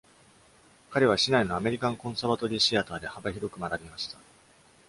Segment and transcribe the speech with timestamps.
[0.89, 4.17] 彼は市内のアメリカンコンサバトリーシアターで幅広く学びました。